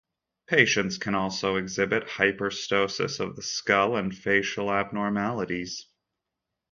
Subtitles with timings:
[0.47, 5.85] Patients can also exhibit hyperostosis of the skull and facial abnormalities.